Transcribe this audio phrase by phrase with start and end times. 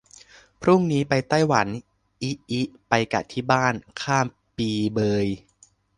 [0.61, 1.67] พรุ่งนี้ไปไต้หวัน
[2.21, 4.27] อิอิ ไปกะที่บ้าน ข้าม
[4.57, 5.27] ปีเบย